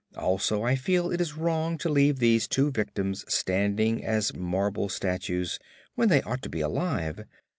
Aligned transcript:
Also 0.17 0.63
I 0.63 0.75
feel 0.77 1.11
it 1.11 1.21
is 1.21 1.37
wrong 1.37 1.77
to 1.77 1.87
leave 1.87 2.17
those 2.17 2.47
two 2.47 2.71
victims 2.71 3.23
standing 3.31 4.03
as 4.03 4.35
marble 4.35 4.89
statues, 4.89 5.59
when 5.93 6.09
they 6.09 6.23
ought 6.23 6.41
to 6.41 6.49
be 6.49 6.61
alive. 6.61 7.23